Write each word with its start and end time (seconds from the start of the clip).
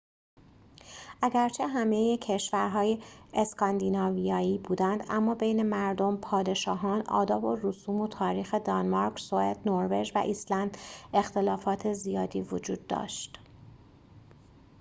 اگرچه 1.21 1.67
همه 1.67 2.17
کشورها 2.17 2.97
اسکاندیناویایی 3.33 4.57
بودند 4.57 5.03
اما 5.09 5.35
بین 5.35 5.63
مردم 5.63 6.17
پادشاهان 6.17 7.01
آداب 7.01 7.43
و 7.43 7.55
رسوم 7.63 7.95
و 8.01 8.07
تاریخ 8.07 8.55
دانمارک 8.65 9.19
سوئد 9.19 9.59
نروژ 9.69 10.11
و 10.15 10.17
ایسلند 10.17 10.77
اختلافات 11.13 11.93
زیادی 11.93 12.41
وجود 12.41 12.87
داشت 12.87 13.39